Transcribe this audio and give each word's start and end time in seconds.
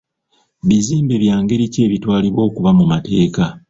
Bizimbe 0.67 1.15
bya 1.23 1.35
ngeri 1.41 1.65
ki 1.73 1.79
ebitwalibwa 1.85 2.41
okuba 2.49 2.69
mu 2.77 2.85
mateeka? 2.91 3.43